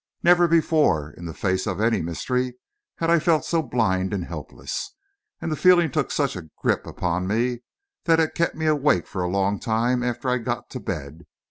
Never 0.23 0.47
before, 0.47 1.11
in 1.11 1.25
the 1.25 1.31
face 1.35 1.67
of 1.67 1.79
any 1.79 2.01
mystery, 2.01 2.55
had 2.97 3.11
I 3.11 3.19
felt 3.19 3.45
so 3.45 3.61
blind 3.61 4.15
and 4.15 4.25
helpless, 4.25 4.95
and 5.39 5.51
the 5.51 5.55
feeling 5.55 5.91
took 5.91 6.09
such 6.09 6.35
a 6.35 6.49
grip 6.57 6.87
upon 6.87 7.27
me 7.27 7.59
that 8.05 8.19
it 8.19 8.33
kept 8.33 8.55
me 8.55 8.65
awake 8.65 9.05
for 9.05 9.21
a 9.21 9.29
long 9.29 9.59
time 9.59 10.01
after 10.01 10.27
I 10.27 10.39
got 10.39 10.71
to 10.71 10.79
bed. 10.79 11.27